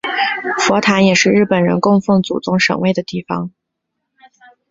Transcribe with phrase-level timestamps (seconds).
[0.57, 3.51] 佛坛也是日本人供奉祖宗神位的地方。